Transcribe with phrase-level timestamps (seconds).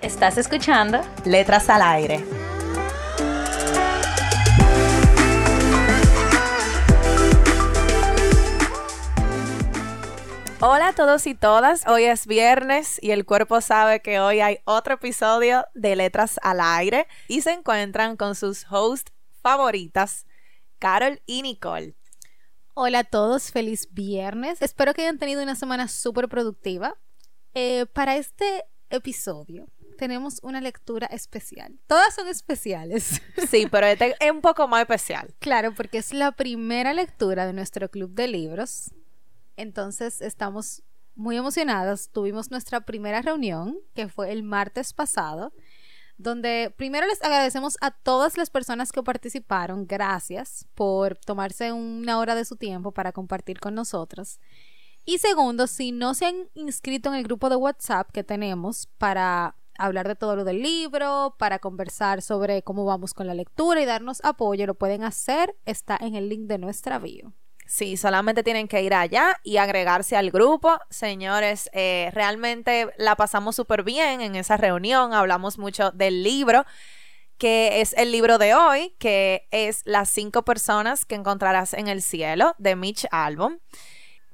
[0.00, 2.24] Estás escuchando Letras al Aire.
[10.60, 14.60] Hola a todos y todas, hoy es viernes y el cuerpo sabe que hoy hay
[14.66, 19.10] otro episodio de Letras al Aire y se encuentran con sus hosts
[19.42, 20.26] favoritas,
[20.78, 21.96] Carol y Nicole.
[22.74, 24.62] Hola a todos, feliz viernes.
[24.62, 26.96] Espero que hayan tenido una semana súper productiva.
[27.54, 29.66] Eh, para este episodio
[29.98, 31.78] tenemos una lectura especial.
[31.86, 33.20] Todas son especiales.
[33.50, 35.34] Sí, pero este es un poco más especial.
[35.38, 38.90] Claro, porque es la primera lectura de nuestro club de libros
[39.58, 40.84] entonces estamos
[41.16, 42.10] muy emocionadas.
[42.12, 45.52] Tuvimos nuestra primera reunión, que fue el martes pasado,
[46.16, 49.86] donde primero les agradecemos a todas las personas que participaron.
[49.86, 54.38] Gracias por tomarse una hora de su tiempo para compartir con nosotros.
[55.04, 59.56] Y segundo, si no se han inscrito en el grupo de WhatsApp que tenemos para
[59.78, 63.86] hablar de todo lo del libro, para conversar sobre cómo vamos con la lectura y
[63.86, 65.56] darnos apoyo, lo pueden hacer.
[65.64, 67.32] Está en el link de nuestra bio.
[67.68, 70.78] Sí, solamente tienen que ir allá y agregarse al grupo.
[70.88, 75.12] Señores, eh, realmente la pasamos súper bien en esa reunión.
[75.12, 76.64] Hablamos mucho del libro,
[77.36, 82.00] que es el libro de hoy, que es Las cinco personas que encontrarás en el
[82.00, 83.58] cielo, de Mitch Albom.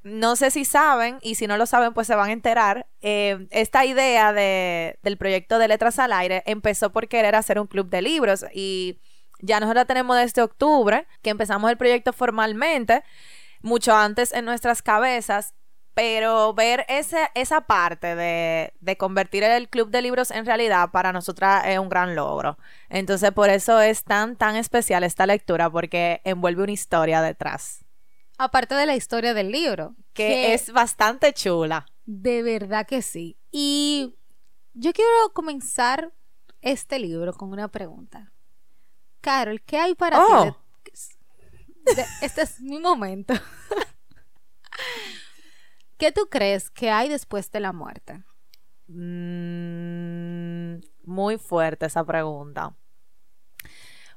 [0.05, 2.87] No sé si saben, y si no lo saben, pues se van a enterar.
[3.01, 7.67] Eh, esta idea de, del proyecto de Letras al Aire empezó por querer hacer un
[7.67, 9.01] club de libros y
[9.41, 13.03] ya nosotros tenemos desde octubre que empezamos el proyecto formalmente,
[13.63, 15.55] mucho antes en nuestras cabezas,
[15.95, 21.13] pero ver ese, esa parte de, de, convertir el club de libros en realidad para
[21.13, 22.59] nosotras es un gran logro.
[22.91, 27.85] Entonces por eso es tan, tan especial esta lectura, porque envuelve una historia detrás.
[28.37, 29.95] Aparte de la historia del libro.
[30.15, 31.87] Que, que es bastante chula.
[32.07, 33.37] De verdad que sí.
[33.51, 34.17] Y
[34.73, 36.13] yo quiero comenzar
[36.61, 38.33] este libro con una pregunta.
[39.21, 40.33] Carol, ¿qué hay para ti?
[40.33, 40.57] Oh.
[42.23, 43.35] este es mi momento.
[45.97, 48.23] ¿Qué tú crees que hay después de la muerte?
[48.89, 52.77] Mm, muy fuerte esa pregunta.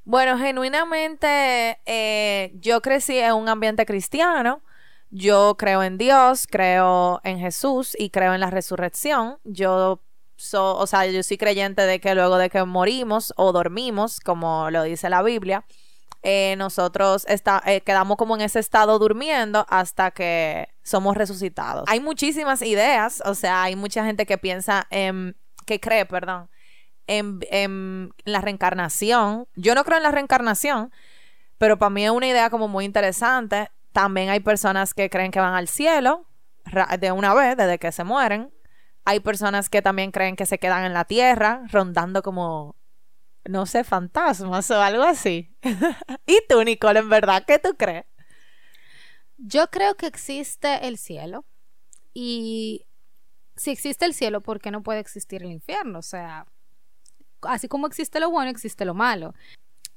[0.03, 4.61] Bueno, genuinamente eh, yo crecí en un ambiente cristiano.
[5.09, 9.37] Yo creo en Dios, creo en Jesús y creo en la resurrección.
[9.43, 10.01] Yo
[10.53, 14.83] o sea, yo soy creyente de que luego de que morimos o dormimos, como lo
[14.83, 15.65] dice la Biblia,
[16.23, 21.85] eh, nosotros está, eh, quedamos como en ese estado durmiendo hasta que somos resucitados.
[21.87, 25.35] Hay muchísimas ideas, o sea, hay mucha gente que piensa, en,
[25.65, 26.49] que cree, perdón,
[27.07, 29.47] en, en la reencarnación.
[29.55, 30.91] Yo no creo en la reencarnación,
[31.57, 33.69] pero para mí es una idea como muy interesante.
[33.97, 36.27] También hay personas que creen que van al cielo
[36.99, 38.53] de una vez, desde que se mueren.
[39.05, 42.75] Hay personas que también creen que se quedan en la tierra, rondando como,
[43.43, 45.51] no sé, fantasmas o algo así.
[46.27, 48.05] ¿Y tú, Nicole, en verdad, qué tú crees?
[49.37, 51.43] Yo creo que existe el cielo.
[52.13, 52.85] Y
[53.55, 55.97] si existe el cielo, ¿por qué no puede existir el infierno?
[55.97, 56.45] O sea,
[57.41, 59.33] así como existe lo bueno, existe lo malo.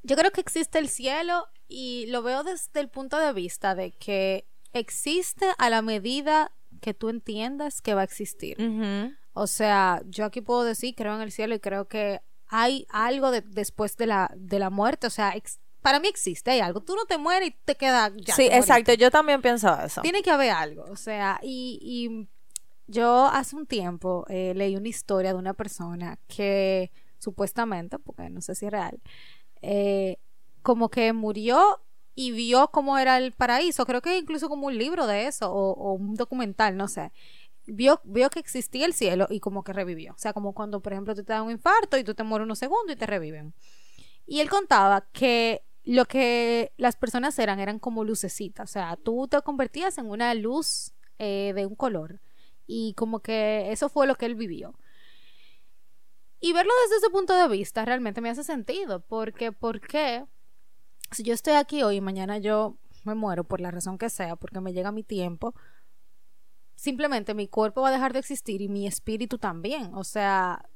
[0.03, 3.93] Yo creo que existe el cielo y lo veo desde el punto de vista de
[3.93, 8.56] que existe a la medida que tú entiendas que va a existir.
[9.33, 13.31] O sea, yo aquí puedo decir, creo en el cielo y creo que hay algo
[13.31, 15.06] después de la, de la muerte.
[15.06, 15.34] O sea,
[15.83, 16.81] para mí existe, hay algo.
[16.81, 18.35] Tú no te mueres y te queda ya.
[18.35, 20.03] Sí, exacto, yo también pienso eso.
[20.03, 20.85] Tiene que haber algo.
[20.91, 22.29] O sea, y, y
[22.87, 28.41] yo hace un tiempo eh, leí una historia de una persona que supuestamente, porque no
[28.41, 29.00] sé si es real,
[29.62, 30.16] eh,
[30.62, 31.80] como que murió
[32.14, 33.86] y vio cómo era el paraíso.
[33.86, 37.12] Creo que incluso como un libro de eso o, un documental, no sé.
[37.66, 40.12] Vio, vio que existía el cielo y como que revivió.
[40.12, 42.44] O sea, como cuando, por ejemplo, tú te da un infarto y tú te mueres
[42.44, 43.54] unos segundos y te reviven.
[44.26, 48.70] Y él contaba que lo que las personas eran eran como lucecitas.
[48.70, 52.20] O sea, tú te convertías en una luz eh, de un color.
[52.66, 54.74] Y como que eso fue lo que él vivió.
[56.40, 59.00] Y verlo desde ese punto de vista realmente me hace sentido.
[59.00, 60.25] Porque, ¿por qué?
[61.10, 64.37] si yo estoy aquí hoy y mañana yo me muero por la razón que sea,
[64.37, 65.54] porque me llega mi tiempo,
[66.76, 69.94] simplemente mi cuerpo va a dejar de existir y mi espíritu también.
[69.94, 70.69] O sea,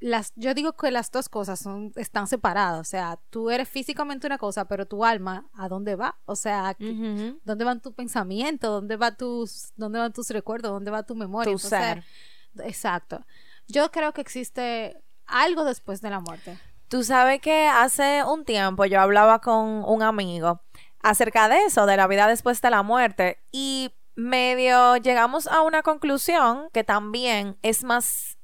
[0.00, 2.80] las, yo digo que las dos cosas son, están separadas.
[2.80, 6.18] O sea, tú eres físicamente una cosa, pero tu alma, ¿a dónde va?
[6.26, 8.70] O sea, ¿dónde van tus pensamientos?
[8.70, 10.70] ¿Dónde, va tus, ¿Dónde van tus recuerdos?
[10.70, 11.50] ¿Dónde va tu memoria?
[11.50, 12.04] Tu ser.
[12.58, 13.24] exacto.
[13.68, 16.58] Yo creo que existe algo después de la muerte.
[16.88, 20.62] Tú sabes que hace un tiempo yo hablaba con un amigo
[21.00, 25.82] acerca de eso, de la vida después de la muerte, y medio llegamos a una
[25.82, 28.38] conclusión que también es más,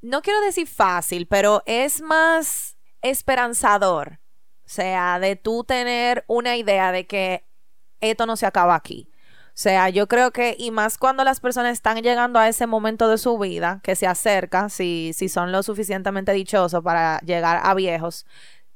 [0.00, 4.20] no quiero decir fácil, pero es más esperanzador.
[4.64, 7.46] O sea, de tú tener una idea de que
[8.00, 9.07] esto no se acaba aquí.
[9.58, 13.08] O sea, yo creo que, y más cuando las personas están llegando a ese momento
[13.08, 17.74] de su vida, que se acerca, si, si son lo suficientemente dichosos para llegar a
[17.74, 18.24] viejos,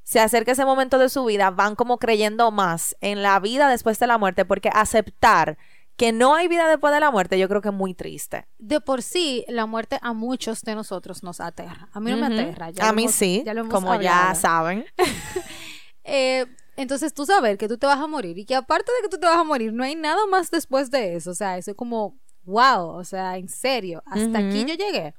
[0.02, 4.00] se acerca ese momento de su vida, van como creyendo más en la vida después
[4.00, 5.56] de la muerte, porque aceptar
[5.94, 8.48] que no hay vida después de la muerte, yo creo que es muy triste.
[8.58, 11.90] De por sí, la muerte a muchos de nosotros nos aterra.
[11.92, 12.72] A mí no me aterra.
[12.80, 14.84] a mí sí, como ya saben.
[16.02, 16.44] eh,
[16.76, 19.18] entonces tú sabes que tú te vas a morir y que aparte de que tú
[19.18, 21.30] te vas a morir, no hay nada más después de eso.
[21.30, 25.14] O sea, eso es como, wow, o sea, en serio, hasta aquí yo llegué.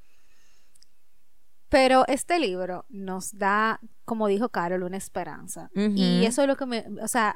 [1.69, 5.71] Pero este libro nos da, como dijo Carol, una esperanza.
[5.73, 7.35] Y eso es lo que me, o sea,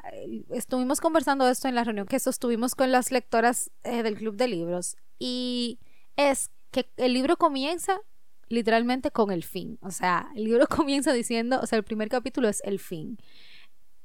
[0.50, 4.46] estuvimos conversando esto en la reunión que sostuvimos con las lectoras eh, del club de
[4.46, 4.96] libros.
[5.18, 5.80] Y
[6.14, 8.00] es que el libro comienza
[8.48, 9.78] literalmente con el fin.
[9.82, 13.18] O sea, el libro comienza diciendo, o sea, el primer capítulo es el fin.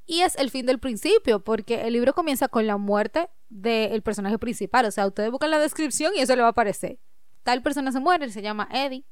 [0.05, 4.37] Y es el fin del principio, porque el libro comienza con la muerte del personaje
[4.37, 4.85] principal.
[4.85, 6.99] O sea, ustedes buscan la descripción y eso le va a aparecer.
[7.43, 9.05] Tal persona se muere, se llama Eddie.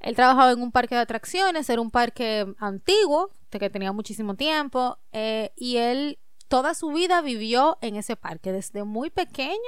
[0.00, 4.98] Él trabajaba en un parque de atracciones, era un parque antiguo, que tenía muchísimo tiempo,
[5.12, 6.18] eh, y él
[6.48, 8.52] toda su vida vivió en ese parque.
[8.52, 9.58] Desde muy pequeño,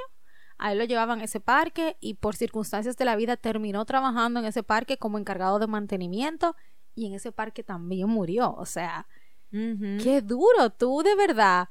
[0.58, 4.40] a él lo llevaban a ese parque y por circunstancias de la vida terminó trabajando
[4.40, 6.54] en ese parque como encargado de mantenimiento
[6.94, 8.54] y en ese parque también murió.
[8.56, 9.06] O sea,
[9.50, 11.68] qué duro, tú de verdad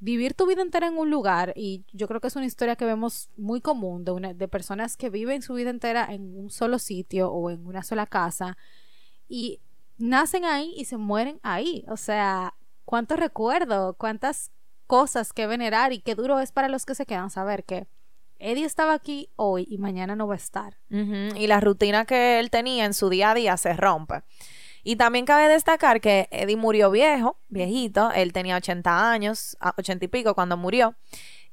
[0.00, 2.84] vivir tu vida entera en un lugar, y yo creo que es una historia que
[2.84, 6.80] vemos muy común de, una, de personas que viven su vida entera en un solo
[6.80, 8.56] sitio o en una sola casa
[9.28, 9.60] y
[9.98, 11.84] nacen ahí y se mueren ahí.
[11.88, 12.54] O sea,
[12.84, 14.50] cuánto recuerdo, cuántas
[14.86, 17.86] cosas que venerar y qué duro es para los que se quedan saber que
[18.38, 20.78] Eddie estaba aquí hoy y mañana no va a estar.
[20.90, 24.22] Y la rutina que él tenía en su día a día se rompe.
[24.82, 30.08] Y también cabe destacar que Eddie murió viejo, viejito, él tenía 80 años, 80 y
[30.08, 30.96] pico cuando murió.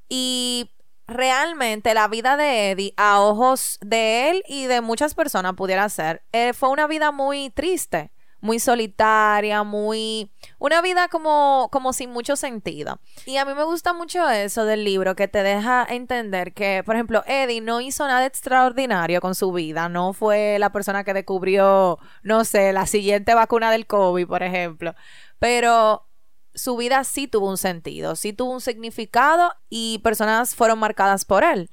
[0.08, 0.72] Y
[1.08, 6.24] realmente la vida de Eddie, a ojos de él y de muchas personas pudiera ser,
[6.32, 8.12] eh, fue una vida muy triste
[8.42, 10.32] muy solitaria, muy...
[10.60, 13.00] una vida como, como sin mucho sentido.
[13.26, 16.96] Y a mí me gusta mucho eso del libro, que te deja entender que, por
[16.96, 21.98] ejemplo, Eddie no hizo nada extraordinario con su vida, no fue la persona que descubrió,
[22.22, 24.94] no sé, la siguiente vacuna del COVID, por ejemplo,
[25.40, 26.06] pero
[26.54, 31.44] su vida sí tuvo un sentido, sí tuvo un significado y personas fueron marcadas por
[31.44, 31.70] él.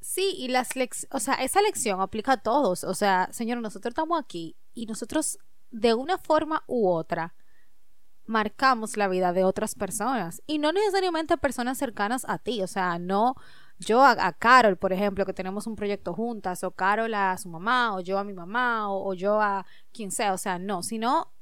[0.00, 0.70] Sí, y las
[1.10, 2.82] o sea, esa lección aplica a todos.
[2.82, 5.38] O sea, señor, nosotros estamos aquí y nosotros
[5.70, 7.34] de una forma u otra
[8.26, 10.42] marcamos la vida de otras personas.
[10.46, 13.36] Y no necesariamente personas cercanas a ti, o sea, no
[13.82, 17.94] yo a, Carol, por ejemplo, que tenemos un proyecto juntas, o Carol a su mamá,
[17.94, 21.32] o yo a mi mamá, o, yo a quien sea, o sea, no, sino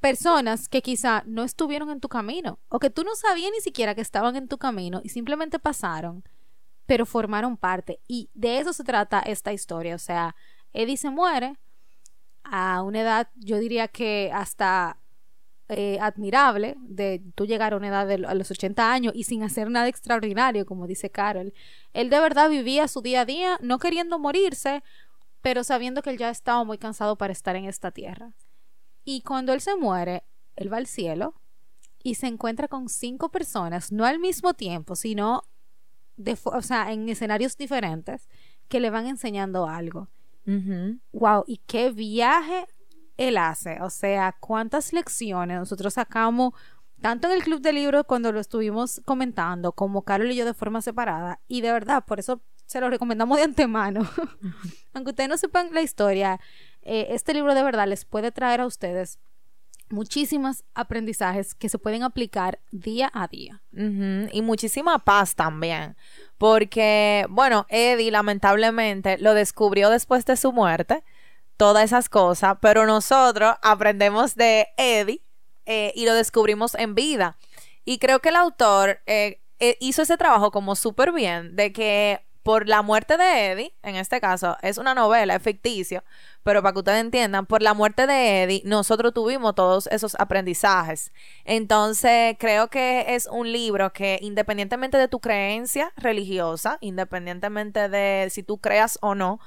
[0.00, 3.94] personas que quizá no estuvieron en tu camino, o que tú no sabías ni siquiera
[3.94, 6.24] que estaban en tu camino y simplemente pasaron,
[6.86, 8.00] pero formaron parte.
[8.06, 10.36] Y de eso se trata esta historia, o sea,
[10.72, 11.58] Eddie se muere,
[12.44, 14.98] a una edad, yo diría que hasta
[15.70, 19.42] eh, admirable, de tú llegar a una edad de a los 80 años y sin
[19.42, 21.52] hacer nada extraordinario, como dice Carol.
[21.92, 24.82] Él de verdad vivía su día a día, no queriendo morirse,
[25.42, 28.32] pero sabiendo que él ya estaba muy cansado para estar en esta tierra.
[29.04, 30.24] Y cuando él se muere,
[30.56, 31.34] él va al cielo
[32.02, 35.42] y se encuentra con cinco personas, no al mismo tiempo, sino
[36.16, 38.28] de, o sea, en escenarios diferentes,
[38.68, 40.08] que le van enseñando algo.
[41.12, 42.66] Wow, y qué viaje
[43.18, 43.78] él hace.
[43.82, 46.54] O sea, cuántas lecciones nosotros sacamos,
[47.02, 50.54] tanto en el club de libros cuando lo estuvimos comentando, como Carol y yo de
[50.54, 51.40] forma separada.
[51.46, 54.08] Y de verdad, por eso se lo recomendamos de antemano.
[54.94, 56.40] Aunque ustedes no sepan la historia,
[56.82, 59.18] eh, este libro de verdad les puede traer a ustedes
[59.90, 63.62] muchísimos aprendizajes que se pueden aplicar día a día.
[63.72, 65.96] Y muchísima paz también.
[66.36, 71.04] Porque, bueno, Eddie lamentablemente lo descubrió después de su muerte,
[71.58, 75.20] todas esas cosas, pero nosotros aprendemos de Eddie
[75.66, 77.36] eh, y lo descubrimos en vida.
[77.84, 82.24] Y creo que el autor, eh, eh, hizo ese trabajo como súper bien de que
[82.44, 86.04] por la muerte de Eddie, en este caso, es una novela, es ficticio,
[86.44, 91.12] pero para que ustedes entiendan, por la muerte de Eddie, nosotros tuvimos todos esos aprendizajes.
[91.44, 98.42] Entonces, creo que es un libro que independientemente de tu creencia religiosa, independientemente de si
[98.42, 99.40] tú creas o no,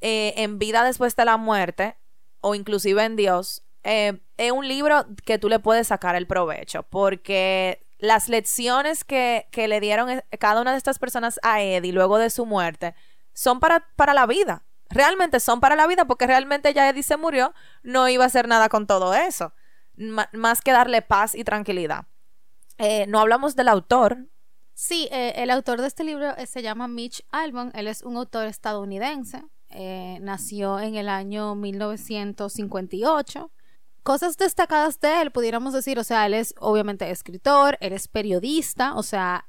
[0.00, 1.96] eh, en vida después de la muerte,
[2.40, 6.82] o inclusive en Dios, eh, es un libro que tú le puedes sacar el provecho,
[6.84, 11.92] porque las lecciones que, que, le dieron eh, cada una de estas personas a Eddie
[11.92, 12.94] luego de su muerte
[13.32, 14.64] son para, para la vida.
[14.90, 18.48] Realmente son para la vida porque realmente ya Eddie se murió, no iba a hacer
[18.48, 19.52] nada con todo eso,
[19.96, 22.06] más que darle paz y tranquilidad.
[22.78, 24.28] Eh, no hablamos del autor.
[24.72, 29.42] Sí, el autor de este libro se llama Mitch Albom, él es un autor estadounidense,
[29.70, 33.50] eh, nació en el año 1958
[34.02, 38.94] cosas destacadas de él, pudiéramos decir, o sea, él es obviamente escritor, él es periodista,
[38.94, 39.46] o sea,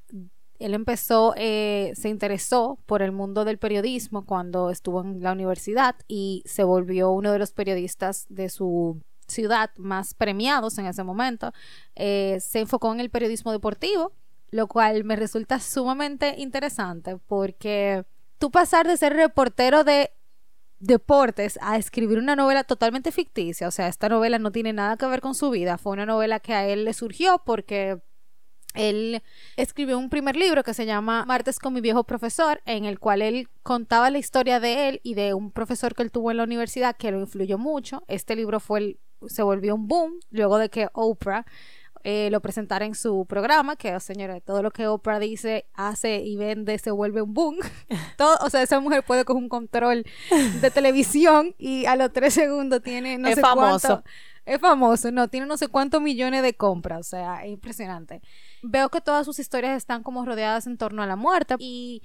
[0.59, 5.95] él empezó, eh, se interesó por el mundo del periodismo cuando estuvo en la universidad
[6.09, 11.53] y se volvió uno de los periodistas de su ciudad más premiados en ese momento.
[11.95, 14.11] Eh, se enfocó en el periodismo deportivo,
[14.51, 18.03] lo cual me resulta sumamente interesante porque
[18.39, 20.11] tú pasar de ser reportero de
[20.79, 23.67] deportes a escribir una novela totalmente ficticia.
[23.67, 25.77] O sea, esta novela no tiene nada que ver con su vida.
[25.77, 28.01] Fue una novela que a él le surgió porque
[28.75, 29.21] él
[29.57, 33.21] escribió un primer libro que se llama Martes con mi viejo profesor, en el cual
[33.21, 36.43] él contaba la historia de él y de un profesor que él tuvo en la
[36.43, 38.03] universidad que lo influyó mucho.
[38.07, 41.45] Este libro fue el, se volvió un boom luego de que Oprah
[42.03, 46.19] eh, lo presentara en su programa, que, oh, señora, todo lo que Oprah dice, hace
[46.19, 47.57] y vende se vuelve un boom.
[48.17, 50.05] todo, o sea, esa mujer puede coger un control
[50.61, 53.87] de televisión y a los tres segundos tiene no es sé famoso.
[53.87, 54.03] cuánto.
[54.45, 58.21] Es famoso, no, tiene no sé cuántos millones de compras, o sea, es impresionante.
[58.63, 62.01] Veo que todas sus historias están como rodeadas en torno a la muerte y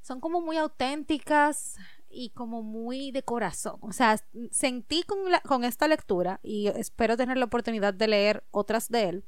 [0.00, 1.76] son como muy auténticas
[2.10, 3.78] y como muy de corazón.
[3.80, 4.16] O sea,
[4.50, 9.08] sentí con, la, con esta lectura y espero tener la oportunidad de leer otras de
[9.08, 9.24] él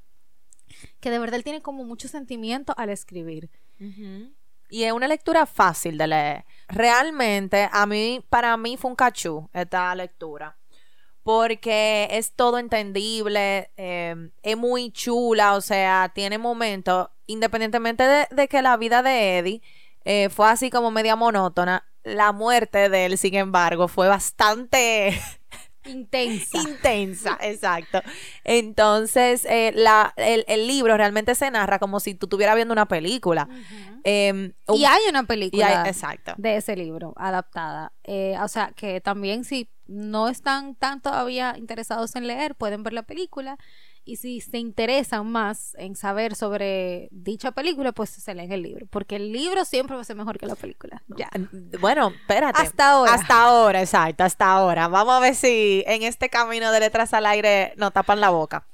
[1.01, 3.51] que de verdad él tiene como mucho sentimiento al escribir.
[4.69, 6.45] Y es una lectura fácil de leer.
[6.69, 10.57] Realmente, a mí, para mí fue un cachú esta lectura.
[11.23, 18.49] Porque es todo entendible, eh, es muy chula, o sea, tiene momentos, independientemente de, de
[18.49, 19.63] que la vida de Eddie
[20.05, 25.21] eh, fue así como media monótona, la muerte de él, sin embargo, fue bastante
[25.87, 26.59] intensa.
[26.59, 28.01] Intensa, exacto.
[28.45, 32.87] Entonces, eh, la, el, el, libro realmente se narra como si tú estuvieras viendo una
[32.87, 33.49] película.
[33.51, 34.01] Uh -huh.
[34.05, 36.35] eh, un, y hay una película hay, exacto.
[36.37, 37.93] de ese libro adaptada.
[38.05, 42.93] Eh, o sea, que también si no están tan todavía interesados en leer, pueden ver
[42.93, 43.59] la película.
[44.11, 48.87] Y si se interesan más en saber sobre dicha película, pues se leen el libro.
[48.91, 51.01] Porque el libro siempre va a ser mejor que la película.
[51.07, 51.31] Ya.
[51.79, 52.61] Bueno, espérate.
[52.61, 53.15] Hasta ahora.
[53.15, 54.89] Hasta ahora, exacto, hasta ahora.
[54.89, 58.67] Vamos a ver si en este camino de letras al aire nos tapan la boca.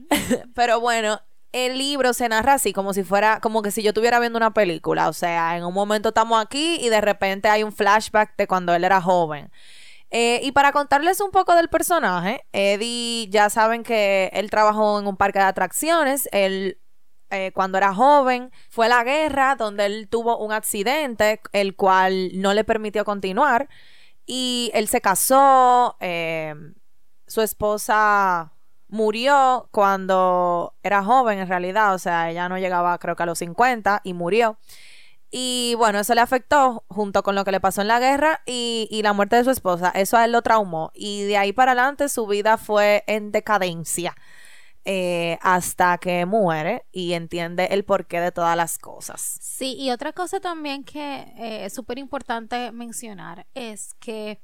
[0.54, 1.20] Pero bueno,
[1.52, 4.54] el libro se narra así, como si fuera, como que si yo estuviera viendo una
[4.54, 5.10] película.
[5.10, 8.74] O sea, en un momento estamos aquí y de repente hay un flashback de cuando
[8.74, 9.50] él era joven.
[10.10, 15.06] Eh, y para contarles un poco del personaje, Eddie ya saben que él trabajó en
[15.06, 16.78] un parque de atracciones, él
[17.30, 22.30] eh, cuando era joven fue a la guerra donde él tuvo un accidente el cual
[22.40, 23.68] no le permitió continuar
[24.24, 26.54] y él se casó, eh,
[27.26, 28.54] su esposa
[28.88, 33.38] murió cuando era joven en realidad, o sea, ella no llegaba creo que a los
[33.38, 34.58] 50 y murió.
[35.30, 38.88] Y bueno, eso le afectó junto con lo que le pasó en la guerra y,
[38.90, 39.90] y, la muerte de su esposa.
[39.90, 40.90] Eso a él lo traumó.
[40.94, 44.14] Y de ahí para adelante su vida fue en decadencia
[44.90, 49.20] eh, hasta que muere y entiende el porqué de todas las cosas.
[49.20, 54.40] Sí, y otra cosa también que eh, es súper importante mencionar es que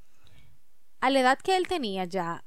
[1.00, 2.44] a la edad que él tenía ya,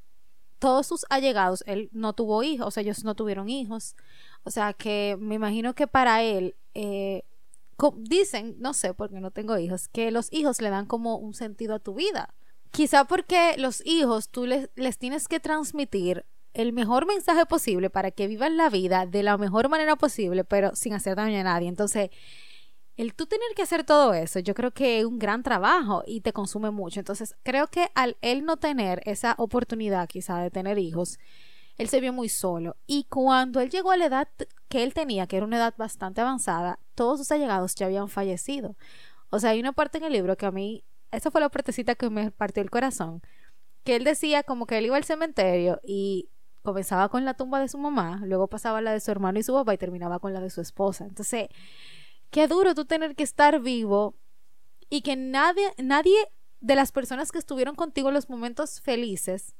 [0.59, 3.95] todos sus allegados, él no tuvo hijos, ellos no tuvieron hijos.
[4.43, 6.55] O sea, que me imagino que para él...
[6.75, 7.23] Eh,
[7.97, 11.75] dicen, no sé porque no tengo hijos, que los hijos le dan como un sentido
[11.75, 12.33] a tu vida.
[12.71, 18.11] Quizá porque los hijos tú les, les tienes que transmitir el mejor mensaje posible para
[18.11, 21.67] que vivan la vida de la mejor manera posible, pero sin hacer daño a nadie.
[21.67, 22.09] Entonces,
[22.97, 26.21] el tú tener que hacer todo eso, yo creo que es un gran trabajo y
[26.21, 26.99] te consume mucho.
[26.99, 31.19] Entonces, creo que al él no tener esa oportunidad quizá de tener hijos,
[31.77, 32.75] él se vio muy solo.
[32.87, 34.27] Y cuando él llegó a la edad
[34.67, 38.75] que él tenía, que era una edad bastante avanzada, todos sus allegados ya habían fallecido.
[39.29, 41.95] O sea, hay una parte en el libro que a mí, esa fue la partecita
[41.95, 43.21] que me partió el corazón,
[43.83, 46.29] que él decía como que él iba al cementerio y
[46.63, 49.53] comenzaba con la tumba de su mamá, luego pasaba la de su hermano y su
[49.53, 51.05] papá y terminaba con la de su esposa.
[51.05, 51.47] Entonces,
[52.29, 54.15] qué duro tú tener que estar vivo
[54.89, 56.17] y que nadie, nadie
[56.59, 59.55] de las personas que estuvieron contigo en los momentos felices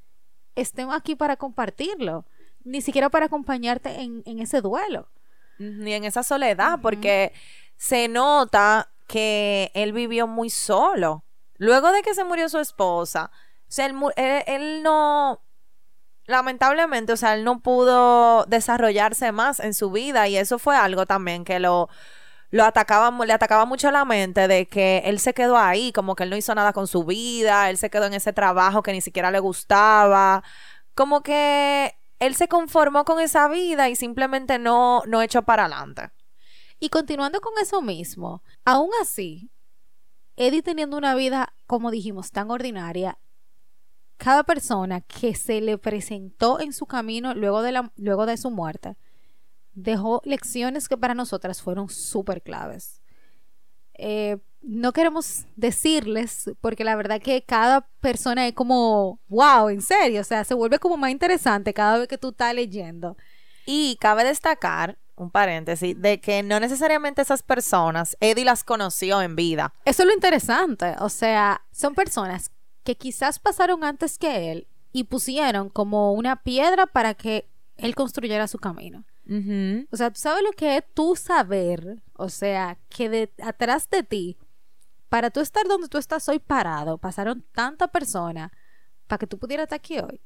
[0.61, 2.25] estén aquí para compartirlo,
[2.63, 5.07] ni siquiera para acompañarte en, en ese duelo.
[5.57, 7.33] Ni en esa soledad, porque
[7.77, 11.23] se nota que él vivió muy solo.
[11.55, 13.31] Luego de que se murió su esposa,
[13.67, 15.41] o sea, él, no,
[16.25, 21.05] lamentablemente, o sea, él no pudo desarrollarse más en su vida y eso fue algo
[21.05, 21.89] también que lo,
[22.49, 26.23] lo atacaba, le atacaba mucho la mente de que él se quedó ahí, como que
[26.23, 29.01] él no hizo nada con su vida, él se quedó en ese trabajo que ni
[29.01, 30.43] siquiera le gustaba,
[30.95, 36.09] como que él se conformó con esa vida y simplemente no, no echó para adelante.
[36.79, 39.51] Y continuando con eso mismo, aún así,
[40.35, 43.17] Eddie teniendo una vida, como dijimos, tan ordinaria,
[44.17, 48.51] cada persona que se le presentó en su camino luego de, la, luego de su
[48.51, 48.95] muerte
[49.77, 53.01] dejó lecciones que para nosotras fueron súper claves.
[53.93, 60.21] Eh, no queremos decirles, porque la verdad que cada persona es como, wow, en serio,
[60.21, 63.15] o sea, se vuelve como más interesante cada vez que tú estás leyendo.
[63.65, 69.35] Y cabe destacar, un paréntesis, de que no necesariamente esas personas, Eddie las conoció en
[69.35, 69.73] vida.
[69.85, 72.51] Eso es lo interesante, o sea, son personas
[72.83, 78.47] que quizás pasaron antes que él y pusieron como una piedra para que él construyera
[78.47, 79.05] su camino.
[79.91, 84.03] O sea, tú sabes lo que es tú saber, o sea, que de atrás de
[84.03, 84.37] ti,
[85.09, 88.51] para tú estar donde tú estás hoy parado, pasaron tanta persona
[89.07, 90.21] para que tú pudieras estar aquí hoy.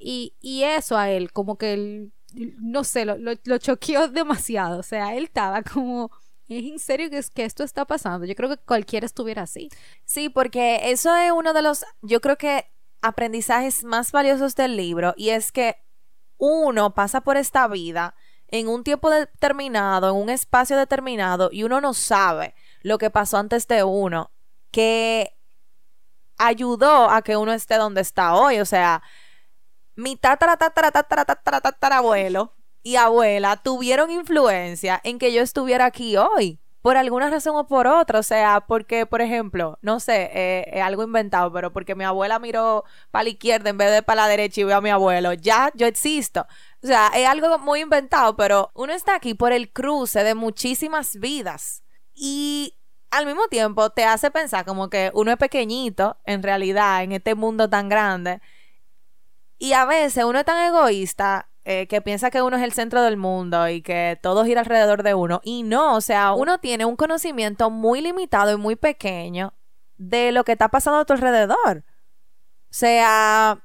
[0.00, 2.12] y, y, eso a él, como que él,
[2.58, 4.80] no sé, lo, lo, lo choqueó demasiado.
[4.80, 6.10] O sea, él estaba como
[6.48, 8.24] ¿Es en serio que, es que esto está pasando?
[8.24, 9.68] Yo creo que cualquiera estuviera así.
[10.04, 12.64] Sí, porque eso es uno de los, yo creo que
[13.02, 15.76] aprendizajes más valiosos del libro y es que
[16.38, 18.14] uno pasa por esta vida
[18.48, 23.36] en un tiempo determinado, en un espacio determinado y uno no sabe lo que pasó
[23.36, 24.30] antes de uno,
[24.70, 25.36] que
[26.38, 28.60] ayudó a que uno esté donde está hoy.
[28.60, 29.02] O sea,
[29.96, 30.56] mi tatara,
[32.82, 36.60] y abuela tuvieron influencia en que yo estuviera aquí hoy.
[36.88, 38.18] Por alguna razón o por otra.
[38.18, 42.38] O sea, porque, por ejemplo, no sé, eh, es algo inventado, pero porque mi abuela
[42.38, 45.34] miró para la izquierda en vez de para la derecha y veo a mi abuelo,
[45.34, 46.46] ya yo existo.
[46.82, 51.16] O sea, es algo muy inventado, pero uno está aquí por el cruce de muchísimas
[51.16, 51.82] vidas.
[52.14, 52.74] Y
[53.10, 57.34] al mismo tiempo te hace pensar como que uno es pequeñito, en realidad, en este
[57.34, 58.40] mundo tan grande.
[59.58, 63.02] Y a veces uno es tan egoísta eh, que piensa que uno es el centro
[63.02, 65.42] del mundo y que todo gira alrededor de uno.
[65.44, 69.52] Y no, o sea, uno tiene un conocimiento muy limitado y muy pequeño
[69.98, 71.84] de lo que está pasando a tu alrededor.
[71.84, 73.62] O sea,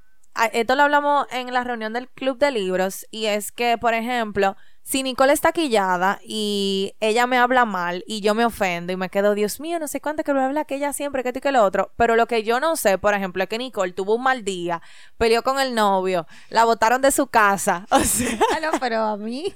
[0.52, 4.58] esto lo hablamos en la reunión del club de libros y es que, por ejemplo,
[4.84, 9.10] si Nicole está quillada y ella me habla mal y yo me ofendo y me
[9.10, 11.42] quedo, Dios mío, no sé cuánto que lo habla que ella siempre, que tú y
[11.42, 11.92] que lo otro.
[11.96, 14.82] Pero lo que yo no sé, por ejemplo, es que Nicole tuvo un mal día,
[15.18, 17.88] peleó con el novio, la botaron de su casa.
[17.94, 18.38] O sea.
[18.62, 19.54] No, pero a mí.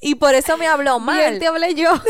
[0.00, 1.18] Y por eso me habló mal.
[1.18, 1.92] Y él te hablé yo.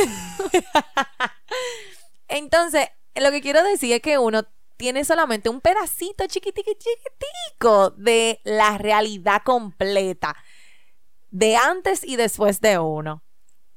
[2.29, 4.45] Entonces, lo que quiero decir es que uno
[4.77, 10.37] tiene solamente un pedacito chiquitico, chiquitico de la realidad completa
[11.35, 13.25] de antes y después de uno.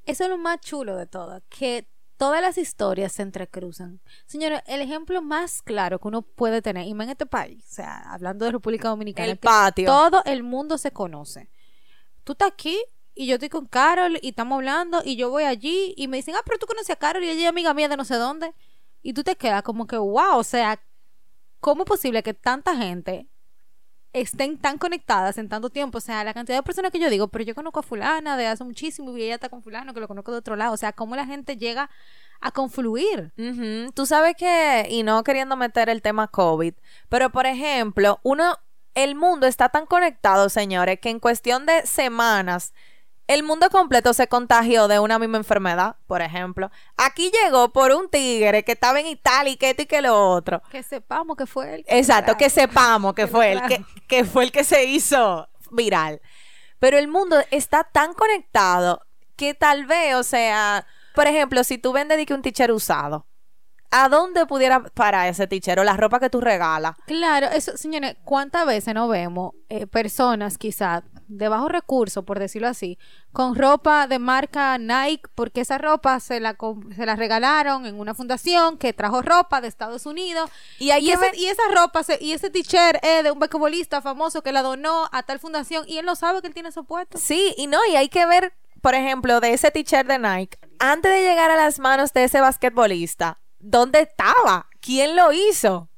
[0.05, 3.99] Eso es lo más chulo de todo, que todas las historias se entrecruzan.
[4.27, 8.13] Señora, el ejemplo más claro que uno puede tener, y en este país, o sea,
[8.13, 9.87] hablando de República Dominicana, el patio.
[9.87, 11.49] todo el mundo se conoce.
[12.23, 12.79] Tú estás aquí
[13.15, 16.35] y yo estoy con Carol y estamos hablando y yo voy allí y me dicen,
[16.35, 18.53] ah, pero tú conoces a Carol y ella es amiga mía de no sé dónde.
[19.01, 20.79] Y tú te quedas como que, wow, o sea,
[21.59, 23.27] ¿cómo es posible que tanta gente
[24.13, 25.97] estén tan conectadas en tanto tiempo.
[25.97, 28.47] O sea, la cantidad de personas que yo digo, pero yo conozco a fulana de
[28.47, 30.73] hace muchísimo y ella está con fulano que lo conozco de otro lado.
[30.73, 31.89] O sea, cómo la gente llega
[32.39, 33.31] a confluir.
[33.93, 36.73] Tú sabes que, y no queriendo meter el tema COVID,
[37.09, 38.57] pero por ejemplo, uno,
[38.93, 42.73] el mundo está tan conectado, señores, que en cuestión de semanas
[43.27, 46.71] el mundo completo se contagió de una misma enfermedad, por ejemplo.
[46.95, 50.29] Aquí llegó por un tigre que estaba en Italia y que esto y que lo
[50.31, 50.61] otro.
[50.71, 51.85] Que sepamos que fue él.
[51.87, 53.61] Exacto, que sepamos que, fue él,
[54.07, 56.21] que, fue el que se hizo viral.
[56.79, 59.01] Pero el mundo está tan conectado
[59.35, 63.27] que tal vez, o sea, por ejemplo, si tú vendes un teacher usado,
[63.91, 66.95] ¿a dónde pudiera parar ese teacher o la ropa que tú regalas?
[67.05, 72.67] Claro, eso, señores, ¿cuántas veces no vemos eh, personas quizás de bajo recurso, por decirlo
[72.67, 72.97] así,
[73.33, 76.55] con ropa de marca Nike, porque esa ropa se la,
[76.95, 80.49] se la regalaron en una fundación que trajo ropa de Estados Unidos.
[80.79, 84.41] Y Y, ese- y esa ropa se- y ese t-shirt es de un basquetbolista famoso
[84.41, 87.17] que la donó a tal fundación y él no sabe que él tiene puesto.
[87.17, 91.11] Sí, y no, y hay que ver, por ejemplo, de ese t-shirt de Nike, antes
[91.11, 94.67] de llegar a las manos de ese basquetbolista, ¿dónde estaba?
[94.79, 95.89] ¿Quién lo hizo?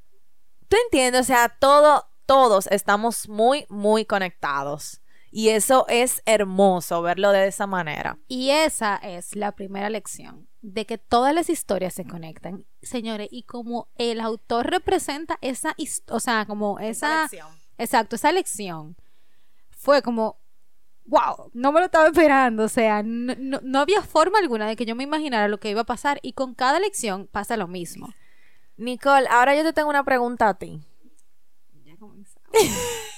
[0.67, 1.21] ¿Tú entiendes?
[1.21, 5.01] O sea, todo, todos estamos muy, muy conectados.
[5.31, 8.17] Y eso es hermoso verlo de esa manera.
[8.27, 12.65] Y esa es la primera lección, de que todas las historias se conectan.
[12.81, 15.75] Señores, y como el autor representa esa,
[16.07, 17.27] o sea, como esa...
[17.77, 18.97] Exacto, esa lección
[19.69, 20.37] fue como,
[21.05, 24.75] wow, no me lo estaba esperando, o sea, no, no- no había forma alguna de
[24.75, 27.67] que yo me imaginara lo que iba a pasar y con cada lección pasa lo
[27.67, 28.13] mismo.
[28.75, 30.81] Nicole, ahora yo te tengo una pregunta a ti.
[31.99, 32.25] ¿Cuál-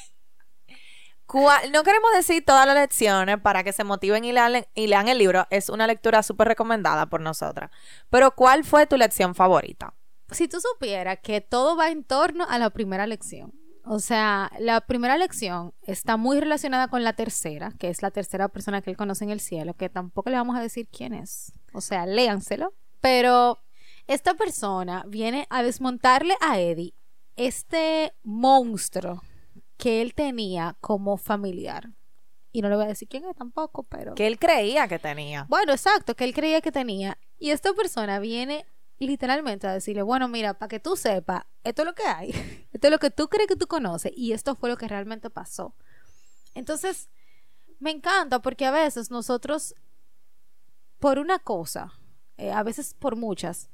[1.72, 5.48] no queremos decir todas las lecciones para que se motiven y lean, el libro.
[5.50, 7.72] Es una lectura súper recomendada por nosotras.
[8.10, 9.94] Pero ¿cuál fue tu lección favorita?
[10.32, 13.54] Si tú supieras que todo va en torno a la primera lección.
[13.84, 18.48] O sea, la primera lección está muy relacionada con la tercera, que es la tercera
[18.48, 21.54] persona que él conoce en el cielo, que tampoco le vamos a decir quién es.
[21.74, 22.74] O sea, léanselo.
[23.02, 23.60] Pero
[24.08, 26.94] esta persona viene a desmontarle a Eddie
[27.38, 29.24] este monstruo
[29.82, 31.89] que él tenía como familiar.
[32.52, 34.13] Y no le voy a decir quién es tampoco, pero...
[34.13, 35.48] Que él creía que tenía.
[35.50, 37.17] Bueno, exacto, que él creía que tenía.
[37.39, 38.67] Y esta persona viene
[39.00, 42.30] literalmente a decirle, bueno, mira, para que tú sepas, esto es lo que hay.
[42.72, 44.12] Esto es lo que tú crees que tú conoces.
[44.15, 45.76] Y esto fue lo que realmente pasó.
[46.54, 47.10] Entonces,
[47.80, 49.76] me encanta porque a veces nosotros,
[51.00, 51.91] por una cosa,
[52.38, 53.70] eh, a veces por muchas,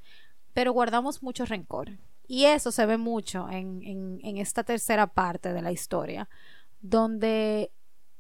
[0.54, 2.00] pero guardamos mucho rencor.
[2.28, 6.30] Y eso se ve mucho en, en, en esta tercera parte de la historia,
[6.82, 7.72] donde...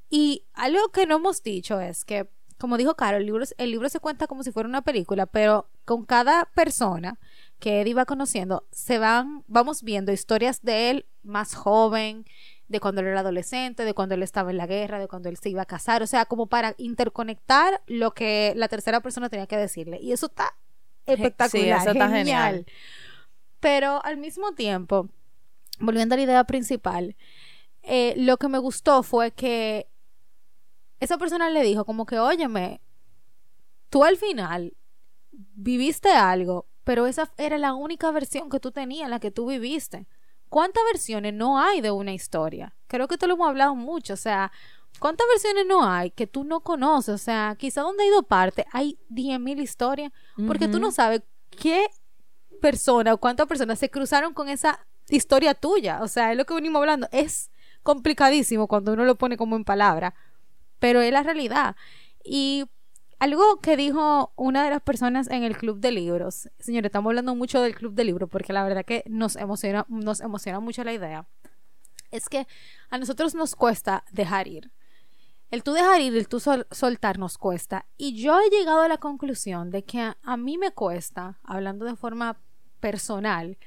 [0.09, 3.89] Y algo que no hemos dicho es que, como dijo Caro, el libro, el libro
[3.89, 7.19] se cuenta como si fuera una película, pero con cada persona
[7.59, 12.25] que Eddie va conociendo, se van, vamos viendo historias de él más joven,
[12.67, 15.37] de cuando él era adolescente, de cuando él estaba en la guerra, de cuando él
[15.37, 19.47] se iba a casar, o sea, como para interconectar lo que la tercera persona tenía
[19.47, 19.99] que decirle.
[20.01, 20.55] Y eso está
[21.05, 22.55] espectacular, eso está genial.
[22.55, 22.65] genial.
[23.59, 25.09] Pero al mismo tiempo,
[25.79, 27.15] volviendo a la idea principal,
[27.83, 29.87] eh, lo que me gustó fue que
[30.99, 32.81] esa persona le dijo como que, óyeme,
[33.89, 34.75] tú al final
[35.31, 40.07] viviste algo, pero esa era la única versión que tú tenías, la que tú viviste.
[40.49, 42.75] ¿Cuántas versiones no hay de una historia?
[42.87, 44.51] Creo que esto lo hemos hablado mucho, o sea,
[44.99, 47.13] ¿cuántas versiones no hay que tú no conoces?
[47.13, 50.11] O sea, quizá donde ha ido parte hay 10.000 historias,
[50.47, 51.87] porque tú no sabes qué
[52.57, 56.01] persona o cuántas personas se cruzaron con esa historia tuya.
[56.01, 57.07] O sea, es lo que venimos hablando.
[57.11, 57.51] Es
[57.83, 60.13] complicadísimo cuando uno lo pone como en palabra,
[60.79, 61.75] pero es la realidad.
[62.23, 62.65] Y
[63.19, 67.33] algo que dijo una de las personas en el club de libros, señores, estamos hablando
[67.33, 70.93] mucho del club de libros porque la verdad que nos emociona, nos emociona mucho la
[70.93, 71.25] idea,
[72.11, 72.45] es que
[72.89, 74.71] a nosotros nos cuesta dejar ir.
[75.49, 77.85] El tú dejar ir, el tú sol- soltar nos cuesta.
[77.97, 81.85] Y yo he llegado a la conclusión de que a, a mí me cuesta, hablando
[81.85, 82.37] de forma
[82.79, 83.57] personal,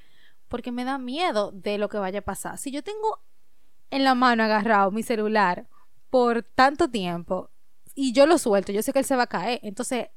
[0.48, 2.58] porque me da miedo de lo que vaya a pasar.
[2.58, 3.20] Si yo tengo
[3.90, 5.66] en la mano agarrado mi celular
[6.10, 7.50] por tanto tiempo
[7.94, 9.60] y yo lo suelto, yo sé que él se va a caer.
[9.62, 10.08] Entonces,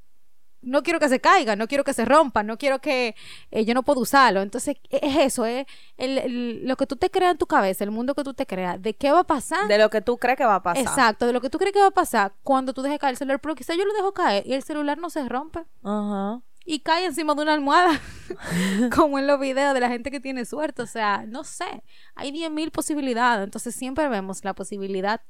[0.61, 3.15] no quiero que se caiga, no quiero que se rompa, no quiero que
[3.51, 4.41] eh, yo no puedo usarlo.
[4.41, 5.65] Entonces, e- es eso, es
[5.97, 8.45] el- el- lo que tú te creas en tu cabeza, el mundo que tú te
[8.45, 9.67] creas, de qué va a pasar.
[9.67, 10.81] De lo que tú crees que va a pasar.
[10.81, 13.17] Exacto, de lo que tú crees que va a pasar cuando tú dejes caer el
[13.17, 16.41] celular, pero quizá yo lo dejo caer y el celular no se rompe Ajá.
[16.65, 17.99] Y cae encima de una almohada,
[18.95, 20.81] como en los videos de la gente que tiene suerte.
[20.81, 21.83] O sea, no sé,
[22.15, 25.21] hay 10.000 posibilidades, entonces siempre vemos la posibilidad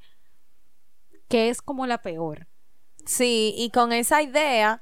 [1.28, 2.48] que es como la peor.
[3.06, 4.80] Sí, y con esa idea,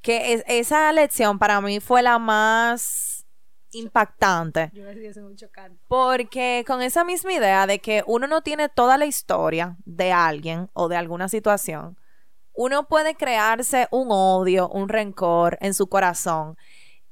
[0.00, 3.26] que es- esa lección para mí fue la más
[3.72, 4.70] impactante.
[4.74, 4.84] Yo
[5.22, 5.78] muy chocante.
[5.88, 10.68] Porque con esa misma idea de que uno no tiene toda la historia de alguien
[10.74, 11.96] o de alguna situación,
[12.54, 16.56] uno puede crearse un odio, un rencor en su corazón.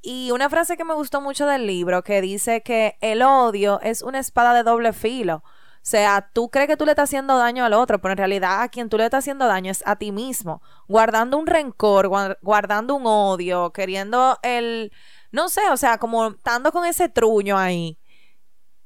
[0.03, 4.03] Y una frase que me gustó mucho del libro que dice que el odio es
[4.03, 5.43] una espada de doble filo.
[5.45, 8.63] O sea, tú crees que tú le estás haciendo daño al otro, pero en realidad
[8.63, 10.63] a quien tú le estás haciendo daño es a ti mismo.
[10.89, 14.93] Guardando un rencor, guar- guardando un odio, queriendo el...
[15.33, 17.99] No sé, o sea, como estando con ese truño ahí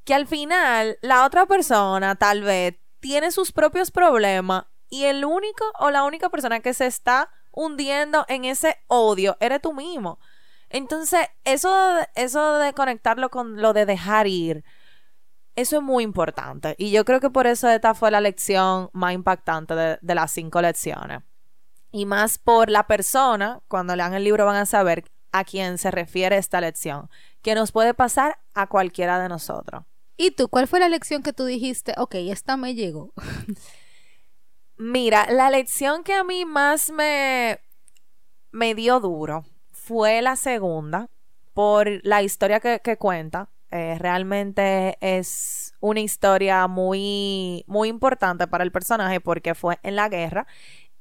[0.04, 5.64] que al final la otra persona tal vez tiene sus propios problemas y el único
[5.78, 10.18] o la única persona que se está hundiendo en ese odio eres tú mismo.
[10.70, 11.72] Entonces, eso,
[12.14, 14.64] eso de conectarlo con lo de dejar ir,
[15.56, 16.74] Eso es muy importante.
[16.78, 20.32] Y yo creo que por eso esta fue la lección más impactante de, de las
[20.32, 21.22] cinco lecciones.
[21.92, 25.92] Y más por la persona, cuando lean el libro van a saber a quién se
[25.92, 27.08] refiere esta lección,
[27.42, 29.84] que nos puede pasar a cualquiera de nosotros.
[30.16, 31.94] ¿Y tú cuál fue la lección que tú dijiste?
[31.98, 33.12] Ok, esta me llegó.
[34.76, 37.60] Mira, la lección que a mí más me,
[38.50, 41.08] me dio duro fue la segunda,
[41.52, 43.48] por la historia que, que cuenta.
[43.70, 50.08] Eh, realmente es una historia muy, muy importante para el personaje porque fue en la
[50.08, 50.46] guerra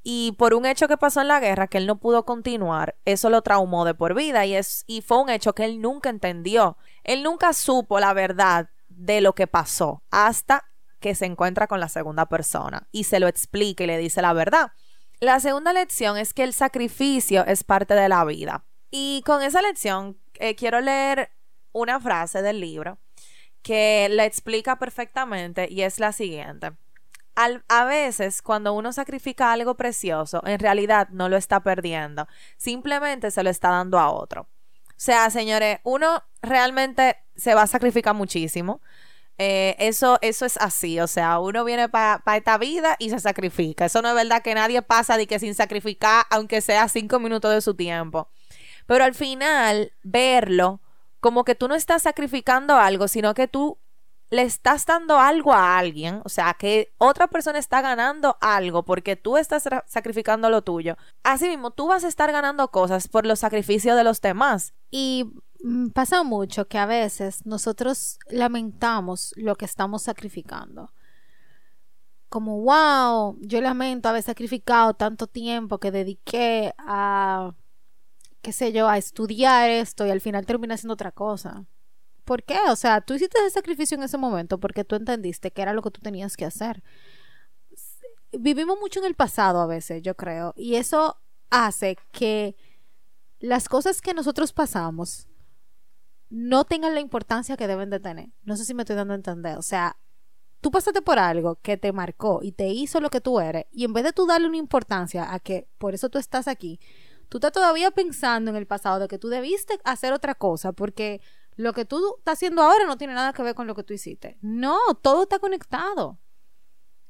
[0.02, 3.30] y por un hecho que pasó en la guerra que él no pudo continuar, eso
[3.30, 6.78] lo traumó de por vida y es y fue un hecho que él nunca entendió.
[7.04, 10.66] Él nunca supo la verdad de lo que pasó hasta
[11.04, 14.34] que se encuentra con la segunda persona y se lo explica y le dice la
[14.34, 14.72] verdad.
[15.20, 18.66] La segunda lección es que el sacrificio es parte de la vida.
[18.90, 21.30] Y con esa lección eh, quiero leer
[21.74, 22.98] una frase del libro
[23.62, 26.72] que la explica perfectamente y es la siguiente
[27.36, 33.44] a veces cuando uno sacrifica algo precioso, en realidad no lo está perdiendo, simplemente se
[33.44, 34.42] lo está dando a otro.
[34.42, 38.82] O sea, señores, uno realmente se va a sacrificar muchísimo.
[39.38, 43.86] Eh, eso, eso es así, o sea, uno viene para esta vida y se sacrifica.
[43.86, 47.52] Eso no es verdad que nadie pasa de que sin sacrificar, aunque sea cinco minutos
[47.52, 48.30] de su tiempo.
[48.86, 50.82] Pero al final, verlo
[51.20, 53.80] como que tú no estás sacrificando algo, sino que tú
[54.30, 59.16] le estás dando algo a alguien, o sea, que otra persona está ganando algo porque
[59.16, 60.98] tú estás sacrificando lo tuyo.
[61.24, 64.74] Así mismo, tú vas a estar ganando cosas por los sacrificios de los demás.
[64.92, 65.32] Y
[65.94, 70.92] pasa mucho que a veces nosotros lamentamos lo que estamos sacrificando.
[72.30, 77.54] Como, wow, yo lamento haber sacrificado tanto tiempo que dediqué a,
[78.42, 81.66] qué sé yo, a estudiar esto y al final termina siendo otra cosa.
[82.26, 82.58] ¿Por qué?
[82.70, 85.82] O sea, tú hiciste ese sacrificio en ese momento porque tú entendiste que era lo
[85.82, 86.84] que tú tenías que hacer.
[88.32, 91.18] Vivimos mucho en el pasado a veces, yo creo, y eso
[91.52, 92.56] hace que
[93.40, 95.28] las cosas que nosotros pasamos
[96.34, 98.30] no tengan la importancia que deben de tener.
[98.44, 99.56] No sé si me estoy dando a entender.
[99.56, 99.98] O sea,
[100.62, 103.86] tú pasaste por algo que te marcó y te hizo lo que tú eres, y
[103.86, 106.80] en vez de tú darle una importancia a que por eso tú estás aquí,
[107.30, 111.22] tú estás todavía pensando en el pasado de que tú debiste hacer otra cosa porque
[111.56, 113.94] lo que tú estás haciendo ahora no tiene nada que ver con lo que tú
[113.94, 114.40] hiciste.
[114.42, 116.18] No, todo está conectado.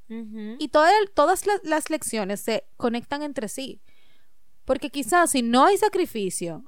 [0.10, 3.82] Y todas las, lecciones se conectan entre sí.
[4.66, 6.66] Porque quizás si no hay sacrificio,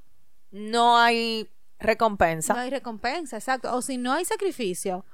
[0.50, 2.54] no hay recompensa.
[2.54, 3.74] No hay recompensa, exacto.
[3.74, 5.04] O si no hay sacrificio,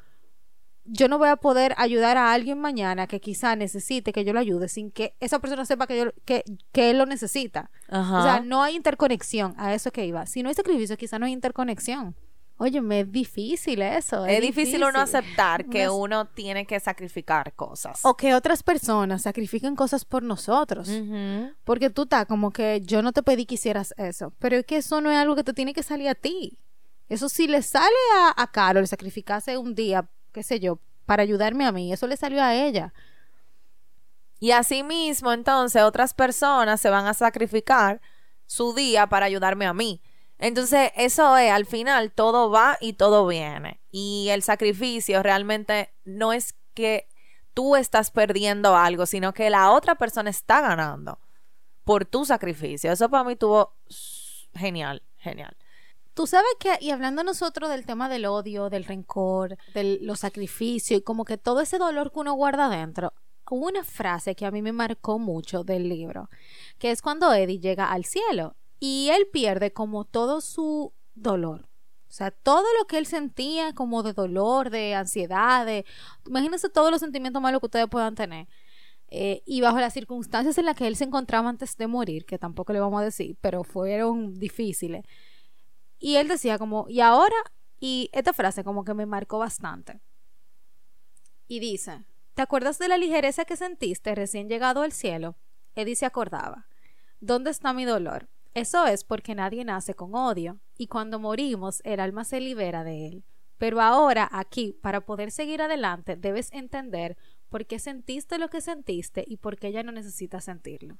[0.84, 4.40] yo no voy a poder ayudar a alguien mañana que quizá necesite que yo lo
[4.40, 7.70] ayude sin que esa persona sepa que, yo, que, que él lo necesita.
[7.88, 9.54] O sea, no hay interconexión.
[9.56, 10.26] A eso que iba.
[10.26, 12.16] Si no hay sacrificio, quizá no hay interconexión.
[12.62, 14.24] Oye, es difícil eso.
[14.24, 14.84] Es, difícil.
[14.84, 17.98] uno aceptar que uno tiene que sacrificar cosas.
[18.04, 20.88] O que otras personas sacrifiquen cosas por nosotros.
[21.64, 24.32] Porque tú estás como que yo no te pedí que hicieras eso.
[24.38, 26.56] Pero es que eso no es algo que te tiene que salir a ti.
[27.08, 31.66] Eso si le sale a, a Carol sacrificarse un día, qué sé yo, para ayudarme
[31.66, 32.94] a mí, eso le salió a ella.
[34.38, 38.00] Y así mismo, entonces, otras personas se van a sacrificar
[38.46, 40.00] su día para ayudarme a mí.
[40.42, 43.80] Entonces, eso es, al final todo va y todo viene.
[43.92, 47.06] Y el sacrificio realmente no es que
[47.54, 51.20] tú estás perdiendo algo, sino que la otra persona está ganando
[51.84, 52.90] por tu sacrificio.
[52.90, 53.76] Eso para mí tuvo
[54.52, 55.56] genial, genial.
[56.12, 60.98] Tú sabes que, y hablando nosotros del tema del odio, del rencor, de los sacrificios
[60.98, 63.12] y como que todo ese dolor que uno guarda dentro,
[63.48, 66.30] hubo una frase que a mí me marcó mucho del libro,
[66.78, 71.68] que es cuando Eddie llega al cielo y él pierde como todo su dolor.
[72.08, 75.86] O sea, todo lo que él sentía como de dolor, de ansiedad, de...
[76.26, 78.48] Imagínense todos los sentimientos malos que ustedes puedan tener.
[79.06, 82.38] Eh, y bajo las circunstancias en las que él se encontraba antes de morir, que
[82.38, 85.04] tampoco le vamos a decir, pero fueron difíciles.
[86.00, 87.36] Y él decía como, y ahora,
[87.78, 90.00] y esta frase como que me marcó bastante.
[91.46, 95.36] Y dice, ¿te acuerdas de la ligereza que sentiste recién llegado al cielo?
[95.76, 96.66] Eddie se acordaba.
[97.20, 98.28] ¿Dónde está mi dolor?
[98.54, 103.06] Eso es porque nadie nace con odio, y cuando morimos el alma se libera de
[103.06, 103.24] él.
[103.56, 107.16] Pero ahora, aquí, para poder seguir adelante, debes entender
[107.48, 110.98] por qué sentiste lo que sentiste y por qué ya no necesitas sentirlo.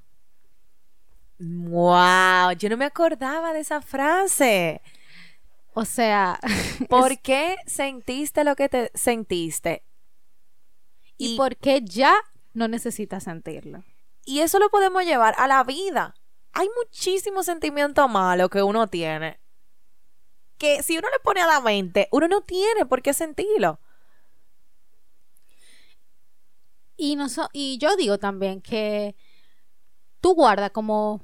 [1.39, 2.53] ¡Wow!
[2.57, 4.81] Yo no me acordaba de esa frase.
[5.73, 6.39] O sea,
[6.89, 9.83] ¿por qué sentiste lo que te sentiste?
[11.17, 12.15] Y, y por qué ya
[12.53, 13.83] no necesitas sentirlo.
[14.25, 16.15] Y eso lo podemos llevar a la vida
[16.53, 19.39] hay muchísimo sentimiento malo que uno tiene
[20.57, 23.79] que si uno le pone a la mente, uno no tiene por qué sentirlo.
[26.95, 29.15] Y, no so- y yo digo también que
[30.21, 31.21] tú guardas como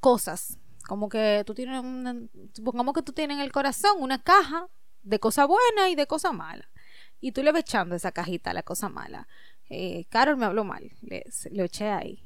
[0.00, 2.14] cosas, como que tú tienes, una,
[2.52, 4.68] supongamos que tú tienes en el corazón una caja
[5.02, 6.68] de cosas buenas y de cosas malas.
[7.20, 9.26] Y tú le vas echando esa cajita a la cosa mala.
[9.70, 11.24] Eh, Carol me habló mal, le,
[11.64, 12.22] eché ahí.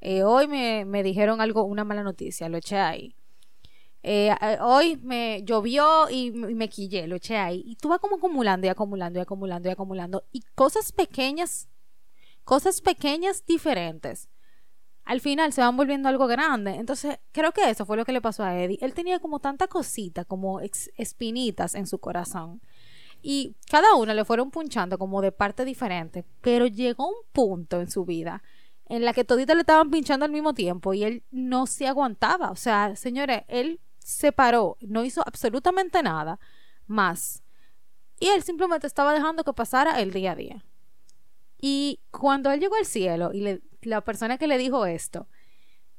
[0.00, 3.14] Eh, hoy me, me dijeron algo, una mala noticia, lo eché ahí.
[4.02, 7.62] Eh, eh, hoy me llovió y, me quillé, lo eché ahí.
[7.66, 10.24] Y tú vas como acumulando y acumulando y acumulando y acumulando.
[10.32, 11.68] Y cosas pequeñas,
[12.44, 14.28] cosas pequeñas diferentes.
[15.04, 16.74] Al final se van volviendo algo grande.
[16.76, 18.78] Entonces, creo que eso fue lo que le pasó a Eddie.
[18.82, 22.60] Él tenía como tanta cosita, como espinitas en su corazón.
[23.20, 26.24] Y cada una le fueron punchando como de parte diferente.
[26.40, 28.42] Pero llegó un punto en su vida
[28.88, 32.50] en la que toditas le estaban pinchando al mismo tiempo y él no se aguantaba.
[32.50, 36.40] O sea, señores, él se paró, no hizo absolutamente nada
[36.86, 37.42] más.
[38.18, 40.64] Y él simplemente estaba dejando que pasara el día a día.
[41.60, 45.28] Y cuando él llegó al cielo y la persona que le dijo esto,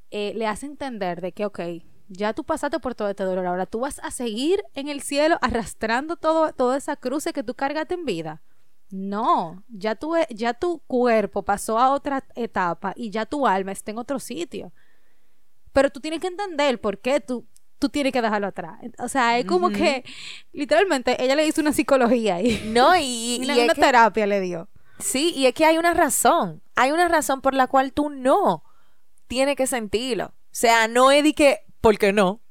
[0.09, 1.59] eh, le hace entender de que, ok,
[2.07, 5.37] ya tú pasaste por todo este dolor, ahora tú vas a seguir en el cielo
[5.41, 8.41] arrastrando todo, toda esa cruz que tú cargaste en vida.
[8.91, 13.91] No, ya tu, ya tu cuerpo pasó a otra etapa y ya tu alma está
[13.91, 14.71] en otro sitio.
[15.73, 17.45] Pero tú tienes que entender por qué tú,
[17.77, 18.79] tú tienes que dejarlo atrás.
[18.97, 20.03] O sea, es como que,
[20.53, 22.61] literalmente, ella le hizo una psicología ahí.
[22.73, 24.69] No, y, Una, y una que- terapia le dio.
[24.97, 26.61] Sí, y es que hay una razón.
[26.75, 28.63] Hay una razón por la cual tú no
[29.27, 30.25] tienes que sentirlo.
[30.25, 32.41] O sea, no es de que, ¿por qué no?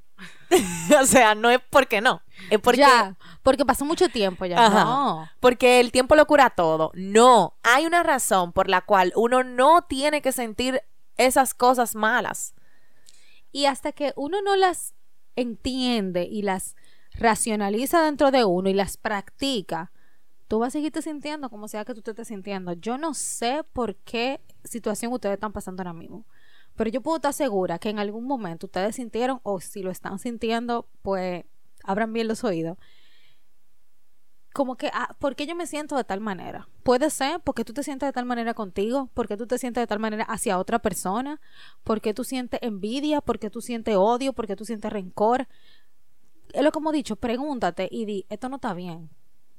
[1.01, 2.23] o sea, no es porque no.
[2.51, 4.65] Es porque, ya, porque pasó mucho tiempo ya.
[4.65, 4.85] Ajá.
[4.85, 5.29] No.
[5.41, 6.91] porque el tiempo lo cura todo.
[6.95, 10.83] No, hay una razón por la cual uno no tiene que sentir
[11.17, 12.55] esas cosas malas.
[13.53, 14.95] Y hasta que uno no las
[15.37, 16.77] entiende y las
[17.13, 19.93] racionaliza dentro de uno y las practica,
[20.47, 22.73] tú vas a seguirte sintiendo como sea que tú te estés sintiendo.
[22.75, 26.27] Yo no sé por qué situación ustedes están pasando ahora mismo.
[26.79, 30.21] Pero yo puedo estar segura que en algún momento ustedes sintieron, o si lo están
[30.21, 31.45] sintiendo, pues
[31.83, 32.79] abran bien los oídos.
[34.53, 36.69] Como que, ah, ¿por qué yo me siento de tal manera?
[36.85, 39.89] Puede ser porque tú te sientes de tal manera contigo, porque tú te sientes de
[39.89, 41.41] tal manera hacia otra persona,
[41.83, 45.49] porque tú sientes envidia, porque tú sientes odio, porque tú sientes rencor.
[46.53, 49.11] Es lo como he dicho, pregúntate y di, esto no está bien.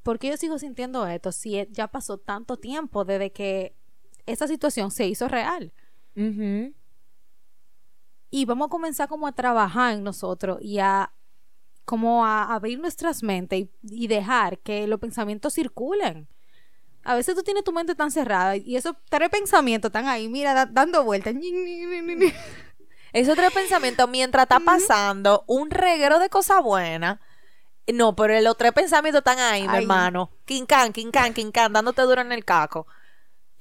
[0.03, 3.75] ¿Por qué yo sigo sintiendo esto si ya pasó tanto tiempo desde que
[4.25, 5.73] esa situación se hizo real?
[8.29, 11.11] Y vamos a comenzar como a trabajar en nosotros y a
[11.85, 16.27] como a abrir nuestras mentes y, y dejar que los pensamientos circulen.
[17.03, 20.53] A veces tú tienes tu mente tan cerrada y esos tres pensamientos están ahí, mira,
[20.53, 21.33] da- dando vueltas.
[23.11, 27.19] Es otro pensamiento mientras está pasando un reguero de cosas buenas.
[27.91, 30.29] No, pero los tres pensamientos están ahí, mi hermano.
[30.45, 32.85] Quincán, quincán, quincán, dándote duro en el caco.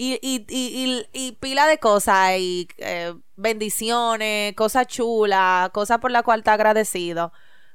[0.00, 6.22] Y, y, y, y, pila de cosas, y eh, bendiciones, cosas chulas, cosas por las
[6.22, 7.32] cuales está agradecido.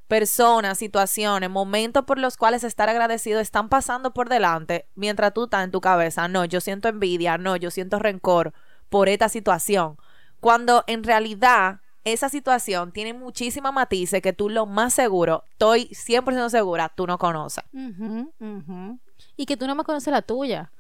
[0.08, 5.66] Personas, situaciones, momentos por los cuales estar agradecido están pasando por delante mientras tú estás
[5.66, 6.30] en tu cabeza.
[6.30, 8.54] No, yo siento envidia, no, yo siento rencor
[8.88, 9.98] por esta situación.
[10.40, 16.50] Cuando en realidad esa situación tiene muchísimas matices que tú lo más seguro, estoy 100%
[16.50, 17.66] segura, tú no conoces.
[17.74, 19.00] Ujú, ujú.
[19.36, 20.72] Y que tú no me conoces la tuya.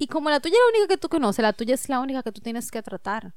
[0.00, 2.22] Y como la tuya es la única que tú conoces, la tuya es la única
[2.22, 3.34] que tú tienes que tratar.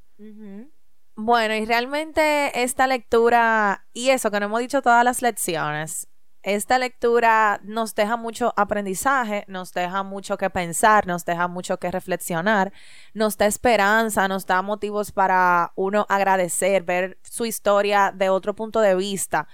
[1.13, 6.07] Bueno, y realmente esta lectura, y eso que no hemos dicho todas las lecciones,
[6.41, 11.91] esta lectura nos deja mucho aprendizaje, nos deja mucho que pensar, nos deja mucho que
[11.91, 12.71] reflexionar,
[13.13, 18.79] nos da esperanza, nos da motivos para uno agradecer, ver su historia de otro punto
[18.79, 19.49] de vista,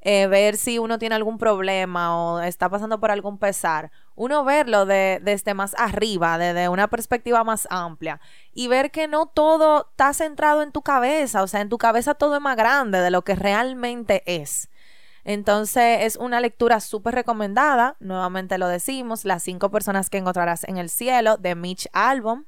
[0.00, 4.86] eh, ver si uno tiene algún problema o está pasando por algún pesar, uno verlo
[4.86, 8.20] de, desde más arriba, desde una perspectiva más amplia
[8.52, 12.14] y ver que no todo está centrado en tu cabeza, o sea, en tu cabeza
[12.14, 14.70] todo es más grande de lo que realmente es.
[15.24, 20.76] Entonces es una lectura súper recomendada, nuevamente lo decimos, Las cinco personas que encontrarás en
[20.76, 22.44] el cielo de Mitch Albom.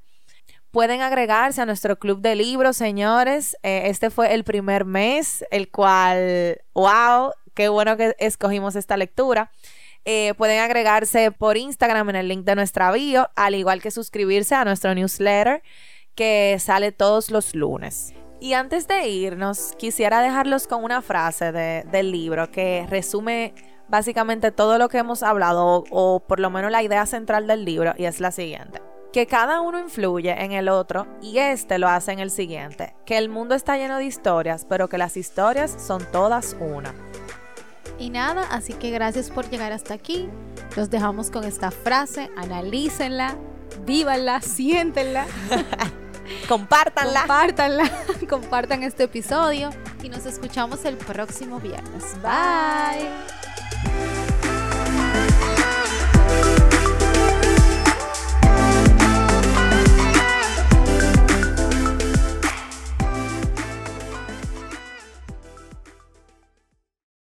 [0.70, 3.56] Pueden agregarse a nuestro club de libros, señores.
[3.62, 9.50] Eh, este fue el primer mes, el cual, wow, qué bueno que escogimos esta lectura.
[10.08, 14.54] Eh, pueden agregarse por Instagram en el link de nuestra bio, al igual que suscribirse
[14.54, 15.62] a nuestro newsletter
[16.14, 18.14] que sale todos los lunes.
[18.40, 23.52] Y antes de irnos, quisiera dejarlos con una frase de- del libro que resume
[23.88, 27.64] básicamente todo lo que hemos hablado, o, o por lo menos la idea central del
[27.64, 28.80] libro, y es la siguiente.
[29.12, 32.94] Que cada uno influye en el otro y este lo hace en el siguiente.
[33.06, 36.94] Que el mundo está lleno de historias, pero que las historias son todas una.
[37.98, 40.28] Y nada, así que gracias por llegar hasta aquí.
[40.76, 43.36] Los dejamos con esta frase, analícenla,
[43.86, 45.26] vívanla, siéntenla.
[46.48, 47.20] Compártanla.
[47.20, 47.90] Compártanla.
[48.28, 49.70] Compartan este episodio
[50.02, 52.04] y nos escuchamos el próximo viernes.
[52.22, 53.06] Bye.